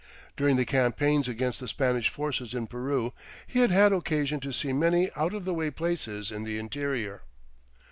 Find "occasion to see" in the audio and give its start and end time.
3.93-4.73